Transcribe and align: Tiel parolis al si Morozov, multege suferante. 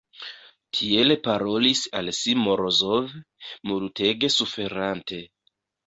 Tiel 0.77 1.13
parolis 1.27 1.83
al 2.01 2.11
si 2.21 2.35
Morozov, 2.47 3.15
multege 3.75 4.35
suferante. 4.41 5.27